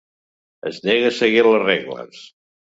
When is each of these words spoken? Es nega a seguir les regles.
Es 0.69 0.79
nega 0.89 1.11
a 1.13 1.15
seguir 1.19 1.45
les 1.49 1.61
regles. 1.67 2.25